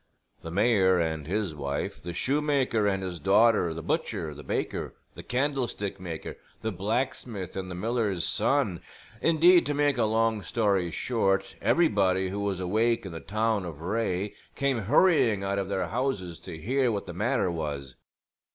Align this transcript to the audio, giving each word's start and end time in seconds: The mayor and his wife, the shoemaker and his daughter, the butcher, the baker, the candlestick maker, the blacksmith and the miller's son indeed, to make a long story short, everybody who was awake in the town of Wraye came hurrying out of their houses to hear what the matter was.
The 0.41 0.49
mayor 0.49 0.99
and 0.99 1.27
his 1.27 1.53
wife, 1.53 2.01
the 2.01 2.11
shoemaker 2.11 2.87
and 2.87 3.03
his 3.03 3.19
daughter, 3.19 3.71
the 3.71 3.83
butcher, 3.83 4.33
the 4.33 4.41
baker, 4.41 4.95
the 5.13 5.21
candlestick 5.21 5.99
maker, 5.99 6.37
the 6.63 6.71
blacksmith 6.71 7.55
and 7.55 7.69
the 7.69 7.75
miller's 7.75 8.25
son 8.25 8.81
indeed, 9.21 9.63
to 9.67 9.75
make 9.75 9.99
a 9.99 10.05
long 10.05 10.41
story 10.41 10.89
short, 10.89 11.53
everybody 11.61 12.29
who 12.29 12.39
was 12.39 12.59
awake 12.59 13.05
in 13.05 13.11
the 13.11 13.19
town 13.19 13.63
of 13.63 13.79
Wraye 13.81 14.33
came 14.55 14.79
hurrying 14.79 15.43
out 15.43 15.59
of 15.59 15.69
their 15.69 15.85
houses 15.89 16.39
to 16.39 16.57
hear 16.57 16.91
what 16.91 17.05
the 17.05 17.13
matter 17.13 17.51
was. 17.51 17.93